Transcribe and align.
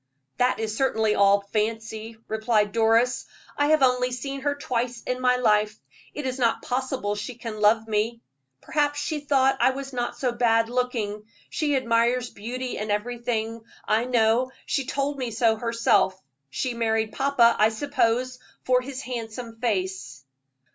"That 0.37 0.59
is 0.59 0.75
certainly 0.75 1.13
all 1.13 1.41
fancy," 1.53 2.17
replied 2.27 2.71
Doris. 2.71 3.27
"I 3.55 3.67
have 3.67 3.83
only 3.83 4.11
seen 4.11 4.41
her 4.41 4.55
twice 4.55 5.03
in 5.03 5.21
my 5.21 5.35
life; 5.35 5.79
it 6.15 6.25
is 6.25 6.39
not 6.39 6.63
possible 6.63 7.13
she 7.13 7.35
can 7.35 7.61
love 7.61 7.87
me. 7.87 8.19
Perhaps 8.61 8.99
she 8.99 9.19
thought 9.19 9.57
I 9.61 9.69
was 9.69 9.93
not 9.93 10.17
so 10.17 10.31
bad 10.31 10.69
looking 10.69 11.25
she 11.51 11.75
admires 11.75 12.31
beauty 12.31 12.77
in 12.79 12.89
everything, 12.89 13.61
I 13.87 14.05
know; 14.05 14.49
she 14.65 14.87
told 14.87 15.19
me 15.19 15.29
so 15.29 15.55
herself. 15.57 16.19
She 16.49 16.73
married 16.73 17.13
papa, 17.13 17.55
I 17.59 17.69
suppose, 17.69 18.39
for 18.63 18.81
his 18.81 19.03
handsome 19.03 19.57
face." 19.61 20.23